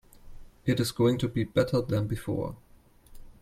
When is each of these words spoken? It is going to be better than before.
It 0.65 0.79
is 0.79 0.91
going 0.91 1.19
to 1.19 1.27
be 1.27 1.43
better 1.43 1.79
than 1.79 2.07
before. 2.07 2.55